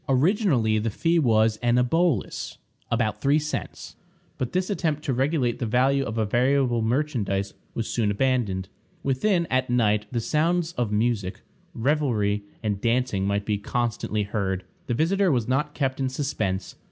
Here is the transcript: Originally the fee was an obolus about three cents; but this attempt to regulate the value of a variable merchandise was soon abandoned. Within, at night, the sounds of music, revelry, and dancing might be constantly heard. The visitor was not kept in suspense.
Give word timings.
Originally 0.09 0.79
the 0.79 0.89
fee 0.89 1.19
was 1.19 1.57
an 1.57 1.77
obolus 1.77 2.57
about 2.89 3.21
three 3.21 3.37
cents; 3.37 3.95
but 4.39 4.51
this 4.51 4.71
attempt 4.71 5.03
to 5.03 5.13
regulate 5.13 5.59
the 5.59 5.65
value 5.67 6.03
of 6.03 6.17
a 6.17 6.25
variable 6.25 6.81
merchandise 6.81 7.53
was 7.75 7.87
soon 7.87 8.09
abandoned. 8.09 8.67
Within, 9.03 9.45
at 9.51 9.69
night, 9.69 10.07
the 10.11 10.19
sounds 10.19 10.71
of 10.71 10.91
music, 10.91 11.41
revelry, 11.75 12.41
and 12.63 12.81
dancing 12.81 13.27
might 13.27 13.45
be 13.45 13.59
constantly 13.59 14.23
heard. 14.23 14.63
The 14.87 14.95
visitor 14.95 15.31
was 15.31 15.47
not 15.47 15.75
kept 15.75 15.99
in 15.99 16.09
suspense. 16.09 16.75